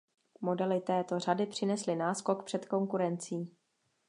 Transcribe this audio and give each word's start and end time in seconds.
Modely 0.41 0.81
této 0.81 1.19
řady 1.19 1.45
přinesly 1.45 1.95
náskok 1.95 2.43
před 2.43 2.65
konkurencí. 2.65 3.51